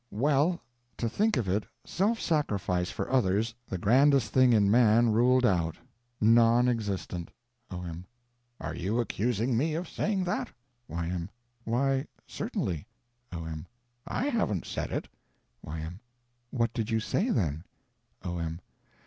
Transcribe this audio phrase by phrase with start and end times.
[0.09, 0.59] Well,
[0.97, 5.77] to think of it; Self Sacrifice for others, the grandest thing in man, ruled out!
[6.19, 7.29] non existent!
[7.69, 8.07] O.M.
[8.59, 10.49] Are you accusing me of saying that?
[10.87, 11.29] Y.M.
[11.65, 12.87] Why, certainly.
[13.31, 13.67] O.M.
[14.07, 15.07] I haven't said it.
[15.61, 15.99] Y.M.
[16.49, 17.63] What did you say, then?
[18.23, 18.59] O.M.